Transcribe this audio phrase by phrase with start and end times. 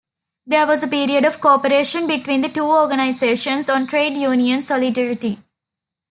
[0.47, 5.37] There was a period of cooperation between the two organizations on trade union solidarity.